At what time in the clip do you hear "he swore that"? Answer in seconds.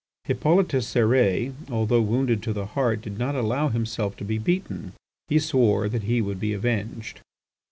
5.27-6.01